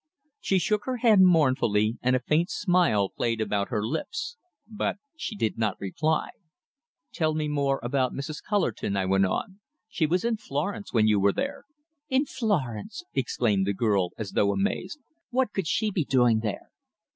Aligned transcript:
She 0.39 0.57
shook 0.57 0.85
her 0.85 0.97
head 0.97 1.19
mournfully, 1.21 1.99
and 2.01 2.15
a 2.15 2.19
faint 2.19 2.49
smile 2.49 3.07
played 3.09 3.39
about 3.39 3.69
her 3.69 3.85
lips. 3.85 4.35
But 4.67 4.97
she 5.15 5.35
did 5.35 5.59
not 5.59 5.79
reply. 5.79 6.29
"Tell 7.13 7.35
me 7.35 7.47
more 7.47 7.79
about 7.83 8.11
Mrs. 8.11 8.41
Cullerton," 8.43 8.97
I 8.97 9.05
went 9.05 9.27
on. 9.27 9.59
"She 9.87 10.07
was 10.07 10.25
in 10.25 10.37
Florence 10.37 10.91
when 10.91 11.05
you 11.07 11.19
were 11.19 11.33
there." 11.33 11.65
"In 12.09 12.25
Florence!" 12.25 13.03
exclaimed 13.13 13.67
the 13.67 13.75
girl, 13.75 14.09
as 14.17 14.31
though 14.31 14.51
amazed. 14.51 14.97
"What 15.29 15.53
could 15.53 15.67
she 15.67 15.91
be 15.91 16.03
doing 16.03 16.39
there?" 16.39 16.71